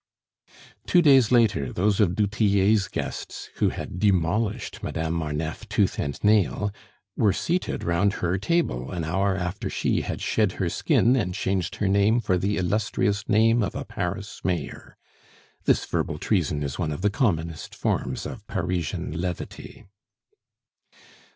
Two 0.87 1.03
days 1.03 1.31
later 1.31 1.71
those 1.71 1.99
of 1.99 2.15
du 2.15 2.25
Tillet's 2.25 2.87
guests 2.87 3.51
who 3.57 3.69
had 3.69 3.99
demolished 3.99 4.81
Madame 4.81 5.13
Marneffe 5.13 5.69
tooth 5.69 5.99
and 5.99 6.17
nail, 6.23 6.73
were 7.15 7.31
seated 7.31 7.83
round 7.83 8.13
her 8.13 8.39
table 8.39 8.89
an 8.89 9.03
hour 9.03 9.37
after 9.37 9.69
she 9.69 10.01
has 10.01 10.19
shed 10.19 10.53
her 10.53 10.69
skin 10.69 11.15
and 11.15 11.35
changed 11.35 11.75
her 11.75 11.87
name 11.87 12.19
for 12.19 12.35
the 12.39 12.57
illustrious 12.57 13.29
name 13.29 13.61
of 13.61 13.75
a 13.75 13.85
Paris 13.85 14.41
mayor. 14.43 14.97
This 15.65 15.85
verbal 15.85 16.17
treason 16.17 16.63
is 16.63 16.79
one 16.79 16.91
of 16.91 17.03
the 17.03 17.11
commonest 17.11 17.75
forms 17.75 18.25
of 18.25 18.47
Parisian 18.47 19.11
levity. 19.11 19.85